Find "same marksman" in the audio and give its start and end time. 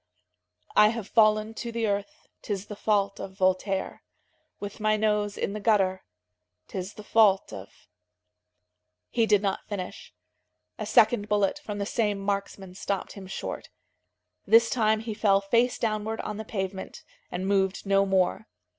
11.85-12.73